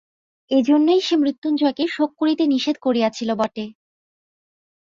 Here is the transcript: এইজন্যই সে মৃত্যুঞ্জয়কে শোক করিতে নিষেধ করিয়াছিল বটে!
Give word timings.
এইজন্যই 0.51 1.01
সে 1.01 1.15
মৃত্যুঞ্জয়কে 1.17 1.85
শোক 1.87 2.11
করিতে 2.19 2.43
নিষেধ 2.47 2.75
করিয়াছিল 2.81 3.29
বটে! 3.35 3.65